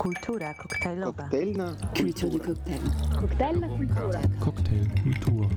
[0.00, 1.12] Kultura koktajlowa.
[1.12, 2.80] Koktajlna Kultur de Cocktail.
[3.20, 4.20] Cocktailna kultura.
[4.40, 5.50] Cocktailkultur.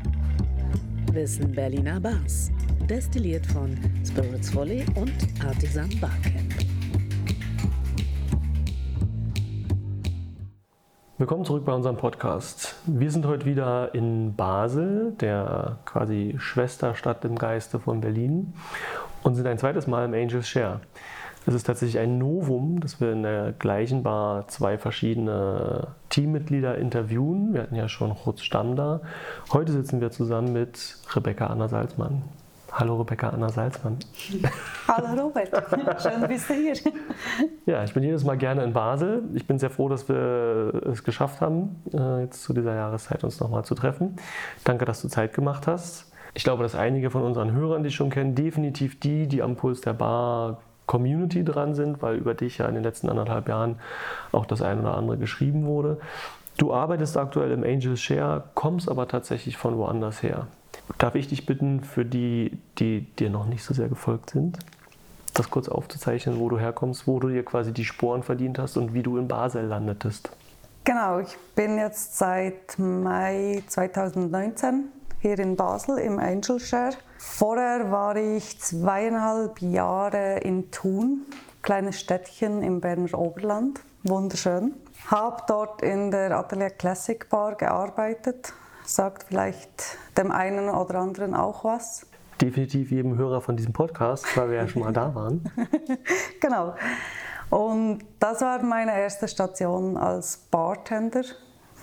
[1.13, 2.51] Wissen Berliner Bars.
[2.89, 5.13] Destilliert von Spirits Volley und
[5.47, 6.53] Artisan Barcamp.
[11.17, 12.75] Willkommen zurück bei unserem Podcast.
[12.85, 18.53] Wir sind heute wieder in Basel, der quasi Schwesterstadt im Geiste von Berlin,
[19.23, 20.81] und sind ein zweites Mal im Angels Share.
[21.45, 27.54] Es ist tatsächlich ein Novum, dass wir in der gleichen Bar zwei verschiedene Teammitglieder interviewen.
[27.54, 29.02] Wir hatten ja schon Rutz Stamm da.
[29.52, 32.21] Heute sitzen wir zusammen mit Rebecca Anna Salzmann.
[32.71, 33.98] Hallo Rebecca Anna Salzmann.
[34.88, 35.49] Hallo Robert,
[36.02, 36.73] schön bist du hier.
[37.66, 39.23] Ja, ich bin jedes Mal gerne in Basel.
[39.34, 43.40] Ich bin sehr froh, dass wir es geschafft haben, äh, jetzt zu dieser Jahreszeit uns
[43.41, 44.16] nochmal zu treffen.
[44.63, 46.12] Danke, dass du Zeit gemacht hast.
[46.34, 49.82] Ich glaube, dass einige von unseren Hörern dich schon kennen, definitiv die, die am Puls
[49.82, 53.78] der Bar Community dran sind, weil über dich ja in den letzten anderthalb Jahren
[54.32, 56.00] auch das ein oder andere geschrieben wurde.
[56.58, 60.48] Du arbeitest aktuell im Angels Share, kommst aber tatsächlich von woanders her.
[60.98, 64.59] Darf ich dich bitten, für die, die dir noch nicht so sehr gefolgt sind,
[65.33, 68.94] das kurz aufzuzeichnen, wo du herkommst, wo du dir quasi die Sporen verdient hast und
[68.94, 70.29] wie du in Basel landetest?
[70.83, 74.89] Genau, ich bin jetzt seit Mai 2019
[75.23, 76.91] hier in Basel im Angel Share.
[77.17, 81.21] Vorher war ich zweieinhalb Jahre in Thun,
[81.61, 84.73] kleines Städtchen im Berner Oberland, wunderschön.
[85.07, 88.51] Habe dort in der Atelier Classic Bar gearbeitet,
[88.83, 92.05] sagt vielleicht dem einen oder anderen auch was.
[92.41, 95.49] Definitiv jedem Hörer von diesem Podcast, weil wir ja schon mal da waren.
[96.41, 96.75] Genau.
[97.49, 101.23] Und das war meine erste Station als Bartender.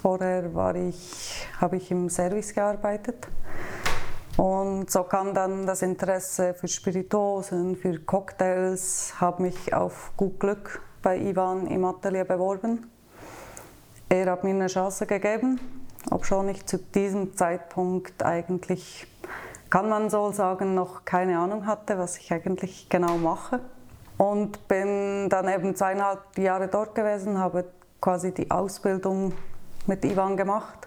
[0.00, 3.28] Vorher war ich, habe ich im Service gearbeitet.
[4.38, 10.80] Und so kam dann das Interesse für Spirituosen, für Cocktails, habe mich auf gut Glück
[11.02, 12.90] bei Ivan im Atelier beworben.
[14.08, 15.60] Er hat mir eine Chance gegeben,
[16.10, 19.06] obschon ich zu diesem Zeitpunkt eigentlich,
[19.68, 23.60] kann man so sagen, noch keine Ahnung hatte, was ich eigentlich genau mache.
[24.16, 27.66] Und bin dann eben zweieinhalb Jahre dort gewesen, habe
[28.00, 29.34] quasi die Ausbildung
[29.90, 30.86] mit Ivan gemacht.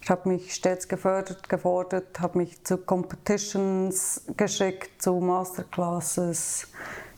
[0.00, 6.68] Ich habe mich stets gefördert, gefordert, habe mich zu Competitions geschickt, zu Masterclasses.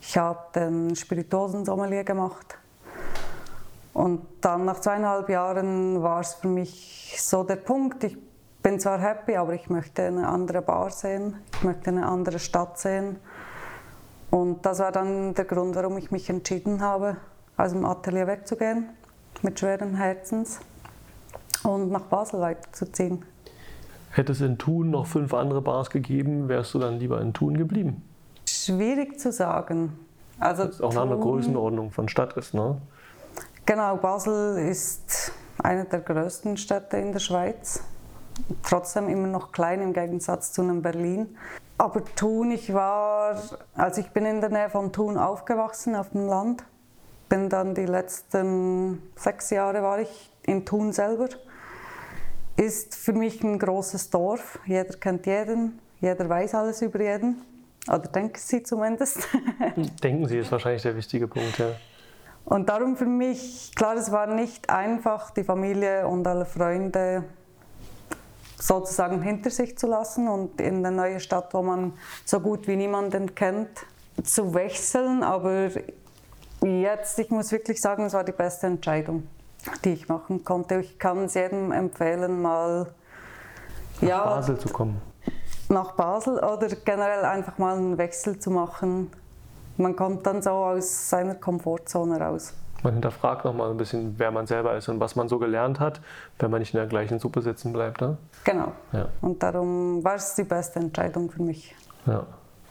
[0.00, 2.56] Ich habe den Spirituosensommelier gemacht.
[3.92, 8.16] Und dann nach zweieinhalb Jahren war es für mich so der Punkt, ich
[8.62, 12.78] bin zwar happy, aber ich möchte eine andere Bar sehen, ich möchte eine andere Stadt
[12.78, 13.18] sehen.
[14.30, 17.18] Und das war dann der Grund, warum ich mich entschieden habe,
[17.58, 18.88] aus dem Atelier wegzugehen,
[19.42, 20.60] mit schweren Herzens
[21.64, 23.24] und nach Basel weiterzuziehen.
[24.10, 27.56] Hätte es in Thun noch fünf andere Bars gegeben, wärst du dann lieber in Thun
[27.56, 28.02] geblieben?
[28.46, 29.98] Schwierig zu sagen.
[30.38, 32.76] Also Das ist auch eine andere Größenordnung von Stadt ist, ne?
[33.64, 37.82] Genau, Basel ist eine der größten Städte in der Schweiz.
[38.62, 41.36] Trotzdem immer noch klein im Gegensatz zu einem Berlin.
[41.78, 43.36] Aber Thun, ich war,
[43.74, 46.64] also ich bin in der Nähe von Thun aufgewachsen, auf dem Land.
[47.28, 51.28] Bin dann die letzten sechs Jahre war ich in Thun selber.
[52.56, 54.58] Ist für mich ein großes Dorf.
[54.66, 57.42] Jeder kennt jeden, jeder weiß alles über jeden.
[57.88, 59.26] Oder denken sie zumindest.
[60.02, 61.72] Denken Sie, ist wahrscheinlich der wichtige Punkt, ja.
[62.44, 67.24] Und darum für mich, klar, es war nicht einfach, die Familie und alle Freunde
[68.58, 72.76] sozusagen hinter sich zu lassen und in eine neue Stadt, wo man so gut wie
[72.76, 73.70] niemanden kennt,
[74.22, 75.22] zu wechseln.
[75.22, 75.68] Aber
[76.62, 79.26] jetzt, ich muss wirklich sagen, es war die beste Entscheidung,
[79.84, 80.76] die ich machen konnte.
[80.80, 82.86] Ich kann es jedem empfehlen, mal
[84.00, 85.00] Nach ja, Basel zu kommen.
[85.68, 89.10] nach Basel oder generell einfach mal einen Wechsel zu machen.
[89.76, 92.54] Man kommt dann so aus seiner Komfortzone raus.
[92.82, 96.00] Man hinterfragt nochmal ein bisschen, wer man selber ist und was man so gelernt hat,
[96.40, 98.00] wenn man nicht in der gleichen Suppe sitzen bleibt.
[98.00, 98.16] Ne?
[98.44, 98.72] Genau.
[98.92, 99.06] Ja.
[99.20, 101.74] Und darum war es die beste Entscheidung für mich.
[102.06, 102.26] Ja.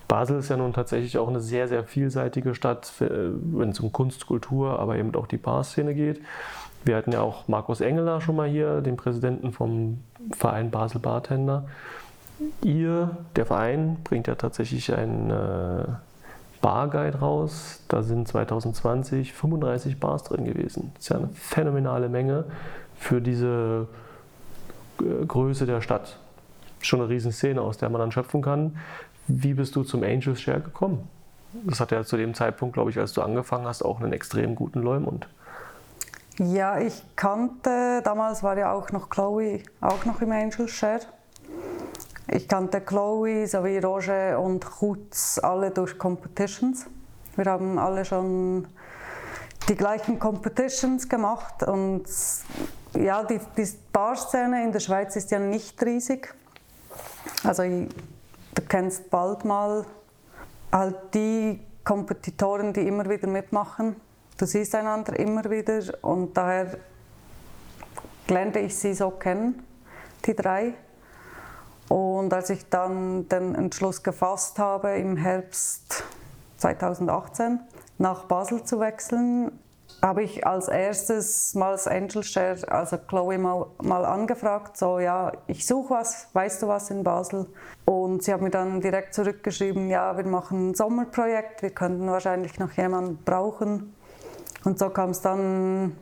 [0.10, 3.94] Basel ist ja nun tatsächlich auch eine sehr, sehr vielseitige Stadt, äh, wenn es um
[3.94, 6.20] Kunst, Kultur, aber eben auch die Barszene geht.
[6.84, 10.00] Wir hatten ja auch Markus Engeler schon mal hier, den Präsidenten vom
[10.32, 11.66] Verein Basel Bartender.
[12.64, 15.86] Ihr, der Verein, bringt ja tatsächlich einen äh,
[16.62, 17.84] Barguide raus.
[17.88, 20.92] Da sind 2020 35 Bars drin gewesen.
[20.96, 22.46] Das ist ja eine phänomenale Menge
[22.96, 23.88] für diese
[25.00, 26.18] äh, Größe der Stadt.
[26.80, 28.78] Schon eine Riesenszene, aus der man dann schöpfen kann.
[29.28, 31.08] Wie bist du zum Angels Share gekommen?
[31.66, 34.56] Das hat ja zu dem Zeitpunkt, glaube ich, als du angefangen hast, auch einen extrem
[34.56, 35.28] guten Leumund.
[36.44, 41.02] Ja, ich kannte, damals war ja auch noch Chloe auch noch im Angel Share.
[42.28, 46.88] Ich kannte Chloe sowie Roger und Chutz alle durch Competitions.
[47.36, 48.68] Wir haben alle schon
[49.70, 52.06] die gleichen Competitions gemacht und
[52.96, 56.34] ja, die, die Barszene in der Schweiz ist ja nicht riesig.
[57.44, 59.86] Also du kennst bald mal
[60.72, 63.96] halt die Kompetitoren, die immer wieder mitmachen.
[64.42, 66.80] Du siehst einander immer wieder und daher
[68.28, 69.62] lernte ich sie so kennen,
[70.26, 70.74] die drei.
[71.90, 76.06] Und als ich dann den Entschluss gefasst habe, im Herbst
[76.58, 77.60] 2018
[78.00, 79.60] nach Basel zu wechseln,
[80.02, 85.34] habe ich als erstes mal als Angel Share, also Chloe mal, mal angefragt, so ja,
[85.46, 87.46] ich suche was, weißt du was in Basel?
[87.86, 92.58] Und sie hat mir dann direkt zurückgeschrieben, ja, wir machen ein Sommerprojekt, wir könnten wahrscheinlich
[92.58, 93.94] noch jemanden brauchen.
[94.64, 95.96] Und so kam es dann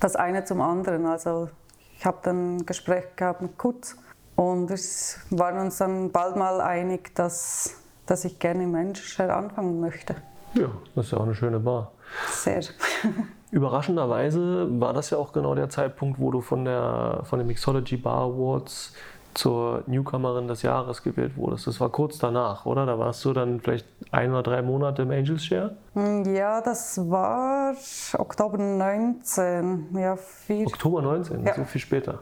[0.00, 1.06] das eine zum anderen.
[1.06, 1.50] Also
[1.96, 3.96] ich habe dann ein Gespräch gehabt mit Kutz
[4.36, 10.16] und wir waren uns dann bald mal einig, dass, dass ich gerne Share anfangen möchte.
[10.54, 11.92] Ja, das ist ja auch eine schöne Bar.
[12.30, 12.60] Sehr.
[13.50, 17.96] Überraschenderweise war das ja auch genau der Zeitpunkt, wo du von, der, von den Mixology
[17.96, 18.92] Bar Awards
[19.34, 21.66] zur Newcomerin des Jahres gewählt wurdest.
[21.66, 22.86] Das war kurz danach, oder?
[22.86, 25.76] Da warst du dann vielleicht ein oder drei Monate im Angels Share?
[25.94, 27.74] Hm, ja, das war
[28.18, 29.88] Oktober 19.
[29.98, 30.66] Ja, vier.
[30.66, 31.54] Oktober 19, Ja.
[31.54, 32.20] so viel später.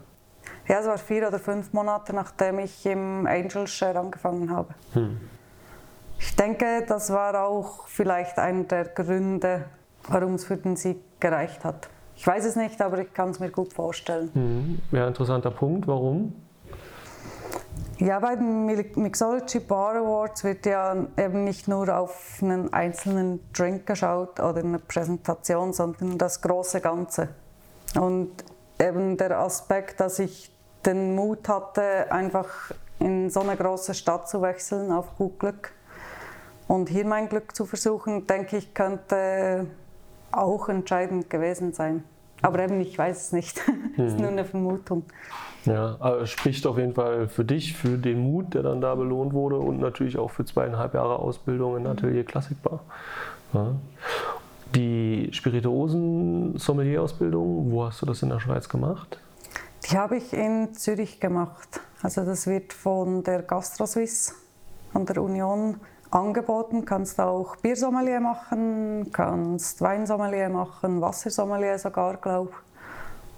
[0.69, 4.75] Ja, es war vier oder fünf Monate, nachdem ich im Angel Share angefangen habe.
[6.19, 9.65] Ich denke, das war auch vielleicht einer der Gründe,
[10.09, 11.89] warum es für den Sieg gereicht hat.
[12.15, 14.31] Ich weiß es nicht, aber ich kann es mir gut vorstellen.
[14.35, 14.79] Mhm.
[14.97, 15.89] Ja, interessanter Punkt.
[15.89, 16.33] Warum?
[17.99, 23.87] Ja, bei den Mixology Bar Awards wird ja eben nicht nur auf einen einzelnen Drink
[23.87, 27.29] geschaut oder eine Präsentation, sondern das große Ganze.
[27.95, 28.33] Und
[28.81, 30.53] eben der Aspekt, dass ich
[30.85, 35.73] den Mut hatte, einfach in so eine große Stadt zu wechseln auf gut Glück
[36.69, 39.67] und hier mein Glück zu versuchen, denke ich, könnte
[40.31, 42.05] auch entscheidend gewesen sein.
[42.41, 43.61] Aber eben, ich weiß es nicht.
[43.97, 45.05] Es ist nur eine Vermutung.
[45.65, 49.33] Ja, es spricht auf jeden Fall für dich, für den Mut, der dann da belohnt
[49.33, 52.81] wurde und natürlich auch für zweieinhalb Jahre Ausbildung in Atelier Klassikbar.
[53.53, 53.69] Ja.
[54.75, 59.21] Die Spirituosen-Sommelier-Ausbildung, wo hast du das in der Schweiz gemacht?
[59.85, 61.81] Die habe ich in Zürich gemacht.
[62.03, 64.35] Also das wird von der GastroSwiss,
[64.93, 65.77] von der Union
[66.11, 66.85] angeboten.
[66.85, 72.72] Kannst auch Biersommelier machen, kannst Weinsommelier machen, Wassersommelier sogar, glaube ich.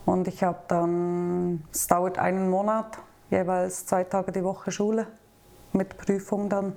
[0.07, 2.99] Und ich habe dann, es dauert einen Monat,
[3.31, 5.07] jeweils zwei Tage die Woche Schule
[5.73, 6.75] mit Prüfung dann.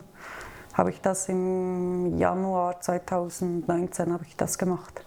[0.73, 5.01] Habe ich das im Januar 2019 habe ich das gemacht.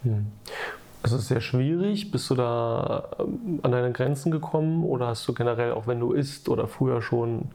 [1.02, 2.10] Es ist sehr schwierig.
[2.10, 6.12] Bist du da ähm, an deine Grenzen gekommen oder hast du generell, auch wenn du
[6.12, 7.50] isst oder früher schon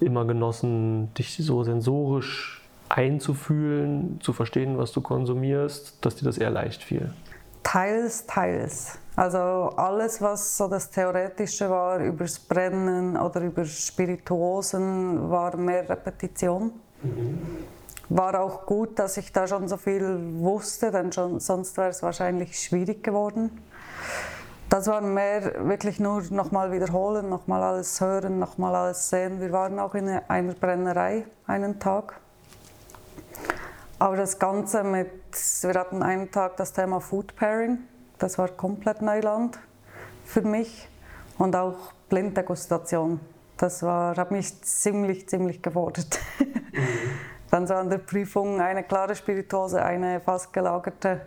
[0.00, 6.50] immer genossen, dich so sensorisch einzufühlen, zu verstehen, was du konsumierst, dass dir das eher
[6.50, 7.12] leicht fiel?
[7.70, 8.98] Teils, teils.
[9.14, 9.38] Also
[9.76, 16.72] alles, was so das Theoretische war, übers Brennen oder über Spirituosen, war mehr Repetition.
[18.08, 22.02] War auch gut, dass ich da schon so viel wusste, denn schon, sonst wäre es
[22.02, 23.62] wahrscheinlich schwierig geworden.
[24.68, 29.40] Das war mehr wirklich nur nochmal wiederholen, nochmal alles hören, nochmal alles sehen.
[29.40, 32.18] Wir waren auch in einer Brennerei einen Tag.
[34.00, 35.10] Aber das Ganze mit,
[35.60, 37.80] wir hatten einen Tag das Thema Food Pairing,
[38.18, 39.58] das war komplett Neuland
[40.24, 40.88] für mich
[41.36, 43.20] und auch Blinddegustation.
[43.58, 46.18] Das war, hat mich ziemlich, ziemlich gefordert.
[47.50, 51.20] Dann so an der Prüfung eine klare Spirituose, eine fast gelagerte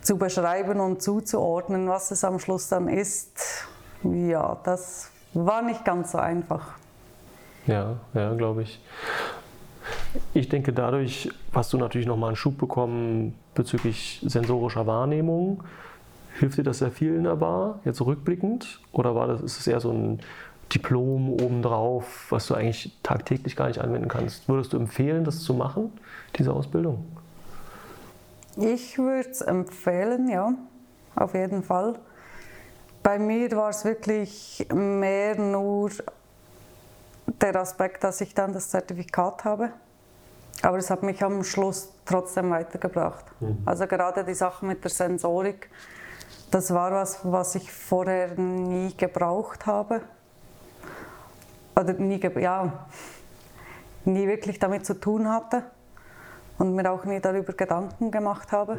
[0.00, 3.68] zu beschreiben und zuzuordnen, was es am Schluss dann ist.
[4.02, 6.74] Ja, das war nicht ganz so einfach.
[7.66, 8.80] Ja, ja, glaube ich.
[10.32, 15.62] Ich denke, dadurch hast du natürlich nochmal einen Schub bekommen bezüglich sensorischer Wahrnehmung.
[16.38, 18.80] Hilft dir das sehr viel in der Bar, jetzt rückblickend?
[18.92, 20.20] Oder war das, ist es eher so ein
[20.72, 24.48] Diplom obendrauf, was du eigentlich tagtäglich gar nicht anwenden kannst?
[24.48, 25.92] Würdest du empfehlen, das zu machen,
[26.36, 27.04] diese Ausbildung?
[28.56, 30.54] Ich würde es empfehlen, ja,
[31.16, 31.94] auf jeden Fall.
[33.02, 35.90] Bei mir war es wirklich mehr nur
[37.40, 39.70] der Aspekt, dass ich dann das Zertifikat habe.
[40.64, 43.26] Aber es hat mich am Schluss trotzdem weitergebracht.
[43.66, 45.68] Also gerade die Sache mit der Sensorik,
[46.50, 50.00] das war was, was ich vorher nie gebraucht habe.
[51.78, 52.86] Oder nie, ja,
[54.06, 55.64] nie wirklich damit zu tun hatte
[56.56, 58.78] und mir auch nie darüber Gedanken gemacht habe.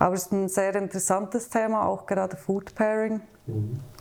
[0.00, 3.20] Aber es ist ein sehr interessantes Thema, auch gerade Food Pairing.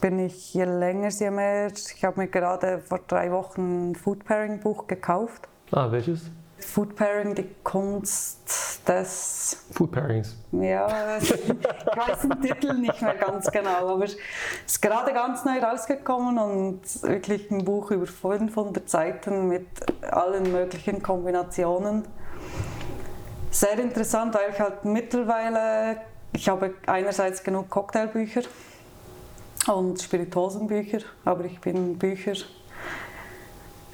[0.01, 1.67] Bin ich je länger, je mehr.
[1.67, 5.47] Ich habe mir gerade vor drei Wochen ein Food Pairing Buch gekauft.
[5.71, 6.31] Ah, welches?
[6.63, 10.35] Food Pairing, die Kunst des Food Pairings.
[10.51, 14.17] Ja, ich weiß den Titel nicht mehr ganz genau, aber es
[14.65, 19.67] ist gerade ganz neu rausgekommen und wirklich ein Buch über 500 Seiten mit
[20.11, 22.05] allen möglichen Kombinationen.
[23.51, 25.97] Sehr interessant, weil ich halt mittlerweile,
[26.33, 28.41] ich habe einerseits genug Cocktailbücher
[29.67, 32.33] und Spirituosenbücher, aber ich bin Bücher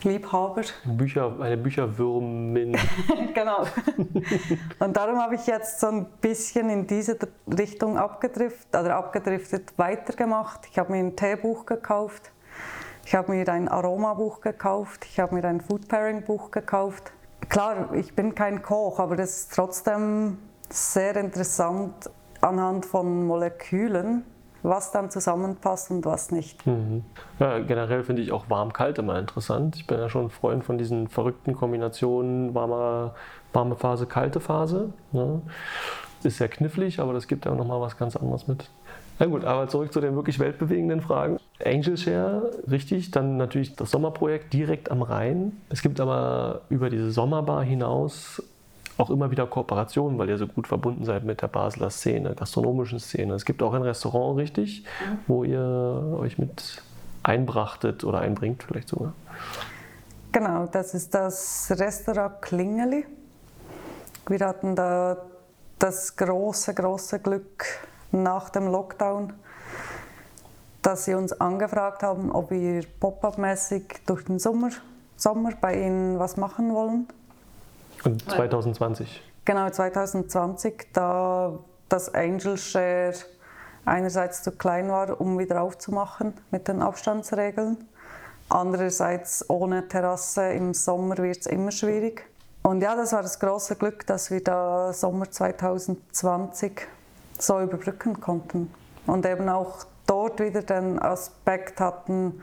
[0.04, 0.64] Liebhaber.
[0.86, 2.78] Bücher, eine Bücherwürmin.
[3.34, 3.64] genau.
[4.80, 10.68] Und darum habe ich jetzt so ein bisschen in diese Richtung abgedriftet, oder abgedriftet weitergemacht.
[10.72, 12.32] Ich habe mir ein Teebuch gekauft,
[13.06, 17.12] ich habe mir ein Aromabuch gekauft, ich habe mir ein Food Pairing Buch gekauft.
[17.48, 20.38] Klar, ich bin kein Koch, aber das ist trotzdem
[20.70, 22.10] sehr interessant
[22.42, 24.24] anhand von Molekülen
[24.64, 26.66] was dann zusammenpasst und was nicht.
[26.66, 27.04] Mhm.
[27.40, 29.76] Ja, generell finde ich auch warm-kalt immer interessant.
[29.76, 33.12] Ich bin ja schon ein Freund von diesen verrückten Kombinationen warme,
[33.54, 34.94] warme Phase, kalte Phase.
[35.12, 35.42] Ne?
[36.24, 38.70] Ist sehr knifflig, aber das gibt ja auch nochmal was ganz anderes mit.
[39.20, 41.40] Na gut, aber zurück zu den wirklich weltbewegenden Fragen.
[41.64, 45.58] Angel Share, richtig, dann natürlich das Sommerprojekt direkt am Rhein.
[45.70, 48.42] Es gibt aber über diese Sommerbar hinaus
[49.00, 53.00] auch immer wieder Kooperationen, weil ihr so gut verbunden seid mit der Basler Szene, gastronomischen
[53.00, 53.34] Szene.
[53.34, 54.84] Es gibt auch ein Restaurant, richtig,
[55.28, 56.82] wo ihr euch mit
[57.24, 59.14] einbrachtet oder einbringt vielleicht sogar.
[60.32, 63.06] Genau, das ist das Restaurant Klingeli.
[64.28, 65.18] Wir hatten da
[65.80, 67.66] das große, große Glück
[68.12, 69.34] nach dem Lockdown,
[70.82, 74.70] dass sie uns angefragt haben, ob wir Pop-up-mäßig durch den Sommer,
[75.16, 77.08] Sommer bei ihnen was machen wollen.
[78.04, 79.24] Und 2020?
[79.46, 81.58] Genau, 2020, da
[81.90, 83.14] das Angel Share
[83.86, 87.78] einerseits zu klein war, um wieder aufzumachen mit den Abstandsregeln.
[88.50, 92.26] Andererseits ohne Terrasse im Sommer wird es immer schwierig.
[92.62, 96.88] Und ja, das war das große Glück, dass wir da Sommer 2020
[97.38, 98.72] so überbrücken konnten.
[99.08, 102.42] Und eben auch dort wieder den Aspekt hatten,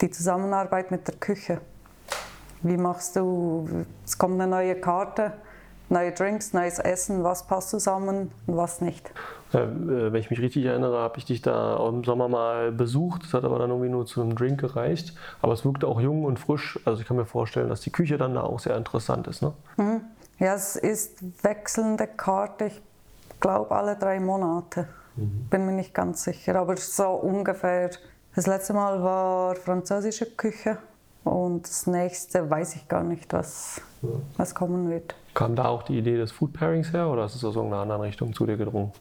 [0.00, 1.60] die Zusammenarbeit mit der Küche.
[2.64, 3.68] Wie machst du,
[4.06, 5.34] es kommt eine neue Karte,
[5.90, 9.12] neue Drinks, neues Essen, was passt zusammen und was nicht?
[9.52, 13.22] Ja, äh, wenn ich mich richtig erinnere, habe ich dich da im Sommer mal besucht.
[13.22, 15.14] Das hat aber dann irgendwie nur zu einem Drink gereicht.
[15.42, 16.80] Aber es wirkte auch jung und frisch.
[16.86, 19.42] Also ich kann mir vorstellen, dass die Küche dann da auch sehr interessant ist.
[19.42, 19.52] Ne?
[19.76, 20.00] Mhm.
[20.38, 22.64] Ja, es ist wechselnde Karte.
[22.64, 22.80] Ich
[23.40, 24.88] glaube alle drei Monate.
[25.16, 25.48] Mhm.
[25.50, 27.90] Bin mir nicht ganz sicher, aber so ungefähr.
[28.34, 30.78] Das letzte Mal war französische Küche
[31.24, 34.10] und das nächste weiß ich gar nicht, was, ja.
[34.36, 35.14] was kommen wird.
[35.34, 38.02] Kam da auch die Idee des Food Pairings her oder ist es aus irgendeiner anderen
[38.02, 38.92] Richtung zu dir gedrungen?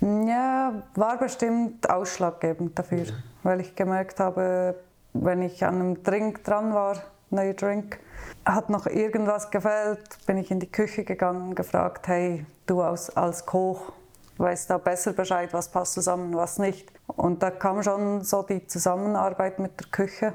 [0.00, 3.12] Ja, war bestimmt ausschlaggebend dafür, mhm.
[3.42, 4.76] weil ich gemerkt habe,
[5.12, 6.96] wenn ich an einem Drink dran war,
[7.30, 7.98] neuer Drink,
[8.44, 13.44] hat noch irgendwas gefällt, bin ich in die Küche gegangen, gefragt, hey, du als, als
[13.44, 13.92] Koch,
[14.36, 16.92] weißt da besser Bescheid, was passt zusammen, was nicht.
[17.06, 20.34] Und da kam schon so die Zusammenarbeit mit der Küche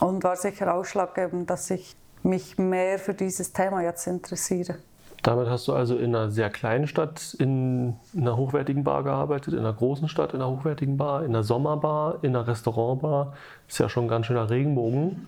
[0.00, 4.76] und war sicher ausschlaggebend, dass ich mich mehr für dieses Thema jetzt interessiere.
[5.22, 9.60] Damit hast du also in einer sehr kleinen Stadt in einer hochwertigen Bar gearbeitet, in
[9.60, 13.34] einer großen Stadt in einer hochwertigen Bar, in einer Sommerbar, in einer Restaurantbar.
[13.66, 15.26] Ist ja schon ein ganz schöner Regenbogen.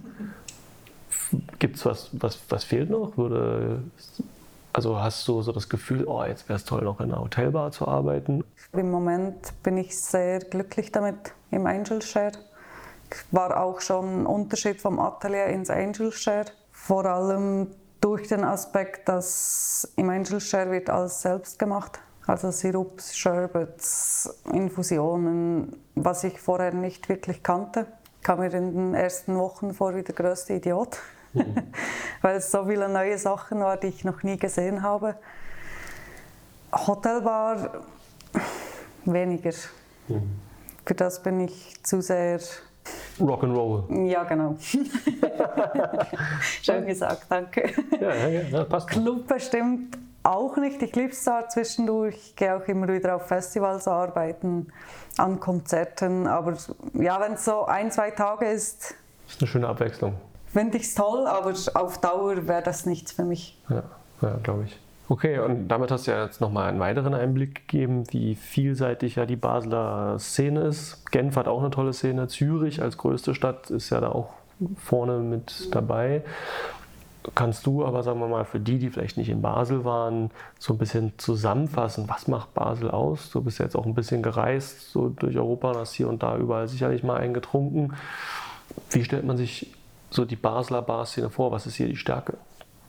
[1.58, 3.16] Gibt es was, was, was fehlt noch?
[3.16, 3.82] Würde,
[4.72, 7.72] also hast du so das Gefühl, oh, jetzt wäre es toll, noch in einer Hotelbar
[7.72, 8.44] zu arbeiten?
[8.72, 12.32] Im Moment bin ich sehr glücklich damit im Angel Share
[13.30, 16.46] war auch schon ein Unterschied vom Atelier ins Angel Share.
[16.72, 17.68] Vor allem
[18.00, 22.00] durch den Aspekt, dass im Angel Share wird alles selbst gemacht.
[22.26, 27.86] Also Sirups, Sherbets, Infusionen, was ich vorher nicht wirklich kannte.
[28.18, 30.98] Ich kam mir in den ersten Wochen vor wie der größte Idiot,
[31.32, 31.72] mhm.
[32.22, 35.16] weil es so viele neue Sachen waren, die ich noch nie gesehen habe.
[36.86, 37.84] Hotel war
[39.06, 39.52] weniger.
[40.08, 40.40] Mhm.
[40.84, 42.40] Für das bin ich zu sehr
[43.20, 44.08] Rock'n'Roll.
[44.08, 44.56] Ja, genau.
[46.62, 47.72] Schön gesagt, danke.
[48.00, 48.88] Ja, ja, ja, passt.
[48.88, 50.82] Club bestimmt auch nicht.
[50.82, 52.14] Ich liebe es da zwischendurch.
[52.14, 54.68] Ich gehe auch immer wieder auf Festivals arbeiten,
[55.16, 56.26] an Konzerten.
[56.26, 56.54] Aber
[56.94, 58.94] ja, wenn es so ein, zwei Tage ist.
[59.24, 60.14] Das ist eine schöne Abwechslung.
[60.46, 63.60] Finde ich es toll, aber auf Dauer wäre das nichts für mich.
[63.68, 63.82] Ja,
[64.22, 64.78] ja glaube ich.
[65.10, 69.24] Okay, und damit hast du ja jetzt nochmal einen weiteren Einblick gegeben, wie vielseitig ja
[69.24, 71.10] die Basler Szene ist.
[71.10, 72.28] Genf hat auch eine tolle Szene.
[72.28, 74.34] Zürich als größte Stadt ist ja da auch
[74.76, 76.22] vorne mit dabei.
[77.34, 80.74] Kannst du aber, sagen wir mal, für die, die vielleicht nicht in Basel waren, so
[80.74, 83.30] ein bisschen zusammenfassen, was macht Basel aus?
[83.30, 86.36] Du bist ja jetzt auch ein bisschen gereist, so durch Europa, hast hier und da
[86.36, 87.94] überall sicherlich mal eingetrunken.
[88.90, 89.74] Wie stellt man sich
[90.10, 91.50] so die Basler Barszene vor?
[91.50, 92.34] Was ist hier die Stärke?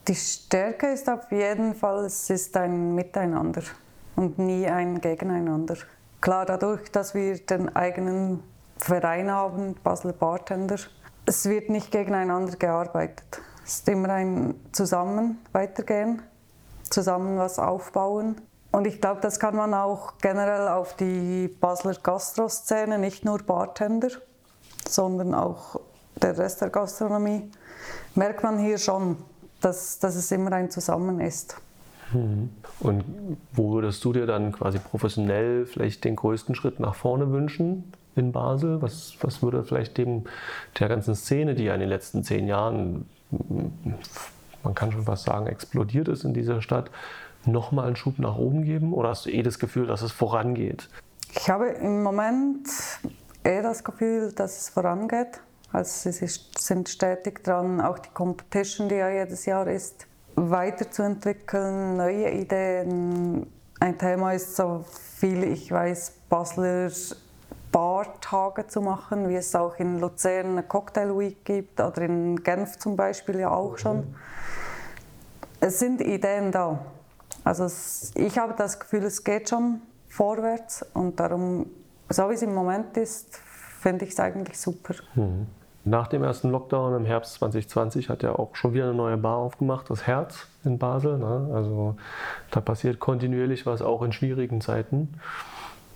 [0.08, 3.62] Die Stärke ist auf jeden Fall, es ist ein Miteinander
[4.16, 5.76] und nie ein Gegeneinander.
[6.22, 8.44] Klar, dadurch, dass wir den eigenen
[8.78, 10.78] Verein haben, Basler Bartender,
[11.26, 13.42] es wird nicht gegeneinander gearbeitet.
[13.64, 16.24] Es ist immer ein Zusammen weitergehen,
[16.90, 18.42] zusammen was aufbauen.
[18.72, 24.10] Und ich glaube, das kann man auch generell auf die Basler Gastroszene, nicht nur Bartender,
[24.88, 25.80] sondern auch
[26.16, 27.52] der Rest der Gastronomie,
[28.16, 29.18] merkt man hier schon,
[29.62, 31.62] dass, dass es immer ein Zusammen ist.
[32.14, 32.50] Mhm.
[32.80, 33.04] Und
[33.54, 38.32] wo würdest du dir dann quasi professionell vielleicht den größten Schritt nach vorne wünschen in
[38.32, 38.82] Basel?
[38.82, 40.24] Was, was würde vielleicht dem,
[40.80, 43.06] der ganzen Szene, die ja in den letzten zehn Jahren,
[44.64, 46.90] man kann schon fast sagen, explodiert ist in dieser Stadt,
[47.46, 48.94] nochmal einen Schub nach oben geben?
[48.94, 50.90] Oder hast du eh das Gefühl, dass es vorangeht?
[51.36, 52.68] Ich habe im Moment
[53.44, 55.42] eher das Gefühl, dass es vorangeht.
[55.72, 62.32] Also sie sind stetig dran, auch die Competition, die ja jedes Jahr ist, weiterzuentwickeln, neue
[62.32, 63.46] Ideen.
[63.80, 64.84] Ein Thema ist, so
[65.18, 66.90] viel ich weiß, Basler
[67.72, 72.78] Bartage zu machen, wie es auch in Luzern eine Cocktail Week gibt oder in Genf
[72.78, 74.16] zum Beispiel ja auch schon.
[75.60, 76.80] Es sind Ideen da.
[77.44, 81.68] Also es, ich habe das Gefühl, es geht schon vorwärts und darum,
[82.10, 84.96] so wie es im Moment ist, finde ich es eigentlich super.
[85.16, 85.48] Mhm.
[85.90, 89.38] Nach dem ersten Lockdown im Herbst 2020 hat er auch schon wieder eine neue Bar
[89.38, 91.18] aufgemacht, das Herz in Basel.
[91.18, 91.50] Ne?
[91.52, 91.96] Also
[92.52, 95.16] da passiert kontinuierlich was, auch in schwierigen Zeiten.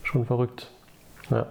[0.01, 0.71] Schon verrückt.
[1.29, 1.45] Ja.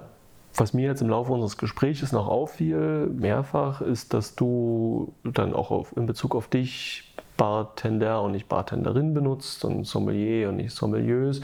[0.57, 5.71] Was mir jetzt im Laufe unseres Gesprächs noch auffiel, mehrfach, ist, dass du dann auch
[5.71, 11.43] auf, in Bezug auf dich Bartender und nicht Bartenderin benutzt und Sommelier und nicht Sommeliers.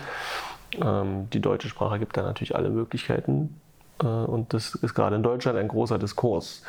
[0.83, 3.61] Ähm, die deutsche Sprache gibt da natürlich alle Möglichkeiten,
[3.99, 6.63] und das ist gerade in Deutschland ein großer Diskurs.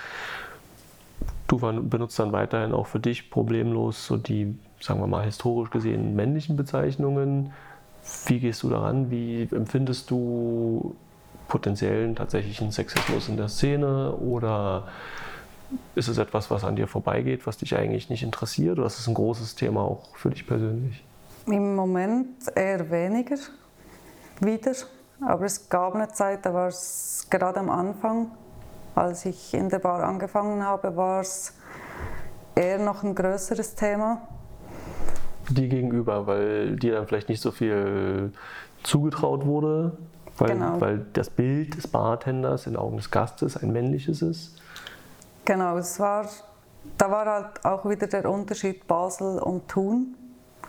[1.47, 6.15] Du benutzt dann weiterhin auch für dich problemlos so die, sagen wir mal, historisch gesehen
[6.15, 7.51] männlichen Bezeichnungen.
[8.27, 9.09] Wie gehst du daran?
[9.09, 10.95] Wie empfindest du
[11.47, 14.13] potenziellen tatsächlichen Sexismus in der Szene?
[14.15, 14.87] Oder
[15.95, 18.77] ist es etwas, was an dir vorbeigeht, was dich eigentlich nicht interessiert?
[18.77, 21.03] Oder ist es ein großes Thema auch für dich persönlich?
[21.47, 23.37] Im Moment eher weniger
[24.39, 24.73] wieder.
[25.21, 28.31] Aber es gab eine Zeit, da war es gerade am Anfang,
[28.95, 31.53] als ich in der Bar angefangen habe, war es
[32.55, 34.27] eher noch ein größeres Thema.
[35.49, 38.33] Die gegenüber, weil dir dann vielleicht nicht so viel
[38.83, 39.97] zugetraut wurde,
[40.37, 40.79] weil, genau.
[40.79, 44.61] weil das Bild des Bartenders in Augen des Gastes ein männliches ist.
[45.45, 46.27] Genau, es war,
[46.97, 50.15] da war halt auch wieder der Unterschied Basel und Thun.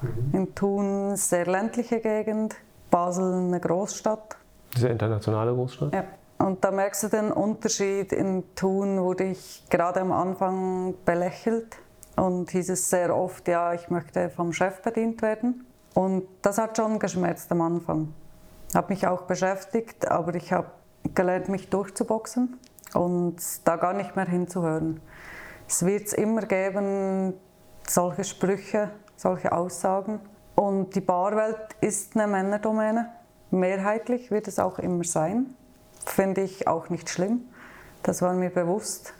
[0.01, 0.31] Mhm.
[0.33, 2.57] In Thun sehr ländliche Gegend,
[2.91, 4.40] Basel eine Großstadt.
[4.77, 5.95] Diese internationale Großstadt?
[5.95, 6.05] Ja.
[6.39, 8.13] Und da merkst du den Unterschied.
[8.13, 11.77] In Thun wurde ich gerade am Anfang belächelt
[12.17, 15.67] und hieß es sehr oft, ja, ich möchte vom Chef bedient werden.
[15.95, 18.15] Und das hat schon geschmerzt am Anfang.
[18.75, 20.69] Habe mich auch beschäftigt, aber ich habe
[21.15, 22.59] gelernt, mich durchzuboxen
[22.95, 25.01] und da gar nicht mehr hinzuhören.
[25.69, 27.35] Es wird es immer geben,
[27.87, 30.21] solche Sprüche, solche Aussagen.
[30.55, 33.11] Und die Barwelt ist eine Männerdomäne.
[33.51, 35.47] Mehrheitlich wird es auch immer sein.
[36.07, 37.43] Finde ich auch nicht schlimm.
[38.03, 39.13] Das war mir bewusst.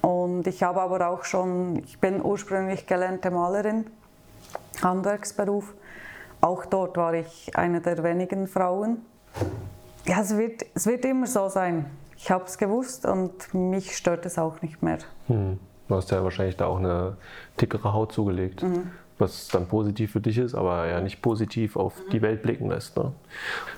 [0.00, 3.86] Und ich habe aber auch schon, ich bin ursprünglich gelernte Malerin,
[4.82, 5.74] Handwerksberuf.
[6.40, 9.02] Auch dort war ich eine der wenigen Frauen.
[10.06, 11.86] Ja, es wird, es wird immer so sein.
[12.16, 14.98] Ich habe es gewusst und mich stört es auch nicht mehr.
[15.28, 15.58] Hm.
[15.88, 17.18] Du hast ja wahrscheinlich da auch eine
[17.60, 18.62] dickere Haut zugelegt.
[18.62, 22.68] Mhm was dann positiv für dich ist, aber ja nicht positiv auf die Welt blicken
[22.68, 22.96] lässt.
[22.96, 23.12] Ne?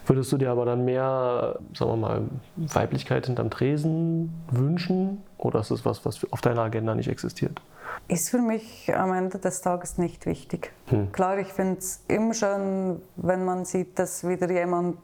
[0.06, 2.22] Würdest du dir aber dann mehr, sagen wir mal,
[2.56, 7.60] Weiblichkeit hinterm Tresen wünschen oder ist das was, was auf deiner Agenda nicht existiert?
[8.08, 10.72] Ist für mich am Ende des Tages nicht wichtig.
[10.86, 11.12] Hm.
[11.12, 14.96] Klar, ich finde es immer schön, wenn man sieht, dass wieder jemand,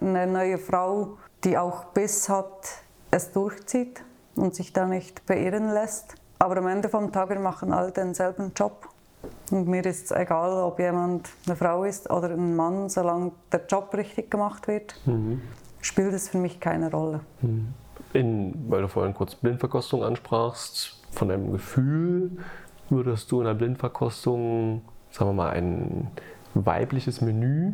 [0.00, 2.68] eine neue Frau, die auch Biss hat,
[3.10, 4.02] es durchzieht
[4.34, 6.14] und sich da nicht beirren lässt.
[6.38, 8.88] Aber am Ende vom Tag, wir machen alle denselben Job.
[9.50, 13.66] Und mir ist es egal, ob jemand eine Frau ist oder ein Mann, solange der
[13.66, 15.40] Job richtig gemacht wird, mhm.
[15.80, 17.20] spielt es für mich keine Rolle.
[17.42, 17.74] Mhm.
[18.12, 22.30] In, weil du vorhin kurz Blindverkostung ansprachst, von deinem Gefühl
[22.88, 26.08] würdest du in der Blindverkostung, sagen wir mal, ein
[26.54, 27.72] weibliches Menü,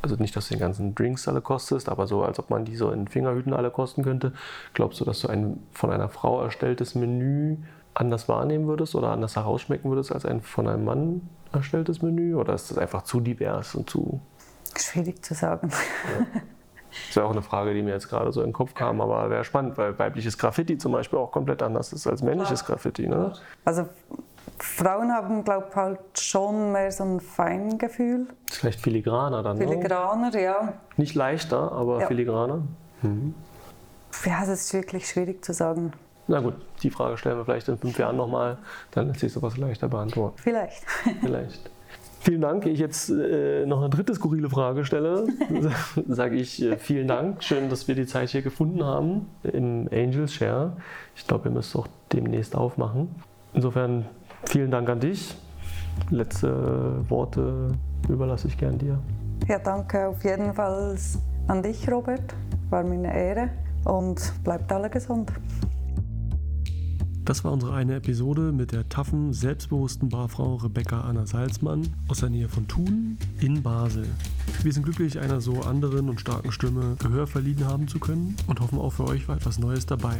[0.00, 2.76] also nicht, dass du den ganzen Drinks alle kostest, aber so, als ob man die
[2.76, 4.32] so in Fingerhüten alle kosten könnte,
[4.74, 7.58] glaubst du, dass du ein von einer Frau erstelltes Menü
[7.98, 12.34] anders wahrnehmen würdest oder anders herausschmecken würdest als ein von einem Mann erstelltes Menü?
[12.34, 14.20] Oder ist das einfach zu divers und zu.
[14.76, 15.70] Schwierig zu sagen.
[15.70, 16.26] Ja.
[16.90, 19.00] Das ist ja auch eine Frage, die mir jetzt gerade so in den Kopf kam,
[19.00, 23.06] aber wäre spannend, weil weibliches Graffiti zum Beispiel auch komplett anders ist als männliches Graffiti.
[23.06, 23.32] Ne?
[23.64, 23.86] Also
[24.58, 28.26] Frauen haben, glaube ich, halt schon mehr so ein Feingefühl.
[28.48, 29.68] Ist vielleicht filigraner dann, ne?
[29.68, 30.72] Filigraner, ja.
[30.96, 32.06] Nicht leichter, aber Ja.
[32.06, 32.62] filigraner.
[34.24, 35.92] Ja, das ist wirklich schwierig zu sagen.
[36.28, 38.58] Na gut, die Frage stellen wir vielleicht in fünf Jahren nochmal,
[38.90, 40.36] dann lässt sich sowas leichter beantworten.
[40.36, 40.84] Vielleicht.
[41.20, 41.70] Vielleicht.
[42.20, 42.66] Vielen Dank.
[42.66, 45.26] Ich jetzt äh, noch eine dritte skurrile Frage stelle,
[46.08, 47.42] sage ich äh, vielen Dank.
[47.42, 50.76] Schön, dass wir die Zeit hier gefunden haben im Angels Share.
[51.16, 53.08] Ich glaube, ihr müsst auch demnächst aufmachen.
[53.54, 54.04] Insofern
[54.44, 55.36] vielen Dank an dich.
[56.10, 57.72] Letzte Worte
[58.08, 58.98] überlasse ich gern dir.
[59.46, 60.98] Ja, danke auf jeden Fall
[61.46, 62.34] an dich, Robert.
[62.68, 63.48] War mir eine Ehre
[63.84, 65.32] und bleibt alle gesund.
[67.28, 72.30] Das war unsere eine Episode mit der taffen, selbstbewussten Barfrau Rebecca Anna Salzmann aus der
[72.30, 74.06] Nähe von Thun in Basel.
[74.62, 78.60] Wir sind glücklich, einer so anderen und starken Stimme Gehör verliehen haben zu können und
[78.60, 80.16] hoffen auch für euch war etwas Neues dabei.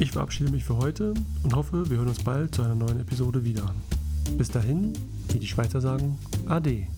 [0.00, 3.44] Ich verabschiede mich für heute und hoffe, wir hören uns bald zu einer neuen Episode
[3.44, 3.72] wieder.
[4.36, 4.94] Bis dahin,
[5.28, 6.88] wie die Schweizer sagen, Ade.